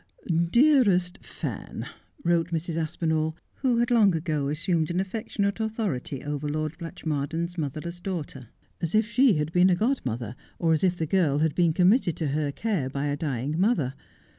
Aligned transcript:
'Dearest 0.49 1.19
Fan,' 1.23 1.85
wrote 2.23 2.49
Mrs. 2.49 2.75
Aspinall, 2.75 3.37
who 3.57 3.77
had 3.77 3.91
long 3.91 4.15
ago 4.15 4.47
assumed 4.47 4.89
an 4.89 4.99
affectionate 4.99 5.59
authority 5.59 6.23
over 6.23 6.49
Lord 6.49 6.75
Blatchmardean's 6.79 7.55
motherless 7.55 7.99
daughter, 7.99 8.49
as 8.81 8.95
if 8.95 9.05
she 9.05 9.33
had 9.33 9.51
been 9.51 9.69
a 9.69 9.75
godmother, 9.75 10.35
or 10.57 10.73
as 10.73 10.83
if 10.83 10.97
the 10.97 11.05
girl 11.05 11.37
had 11.37 11.53
been 11.53 11.71
committed 11.71 12.15
to 12.17 12.29
her 12.29 12.51
care 12.51 12.89
by 12.89 13.05
a 13.09 13.15
dying 13.15 13.59
mother. 13.59 13.93